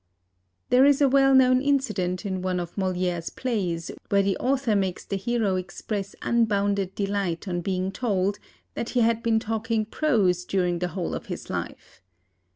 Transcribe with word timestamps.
There 0.69 0.83
is 0.83 0.99
a 0.99 1.07
well 1.07 1.35
known 1.35 1.61
incident 1.61 2.25
in 2.25 2.41
one 2.41 2.59
of 2.59 2.75
Moliere's 2.75 3.29
plays, 3.29 3.91
where 4.09 4.23
the 4.23 4.35
author 4.37 4.75
makes 4.75 5.05
the 5.05 5.15
hero 5.15 5.57
express 5.57 6.15
unbounded 6.23 6.95
delight 6.95 7.47
on 7.47 7.61
being 7.61 7.91
told 7.91 8.39
that 8.73 8.89
he 8.97 9.01
had 9.01 9.21
been 9.21 9.39
talking 9.39 9.85
prose 9.85 10.43
during 10.43 10.79
the 10.79 10.87
whole 10.87 11.13
of 11.13 11.27
his 11.27 11.51
life. 11.51 12.01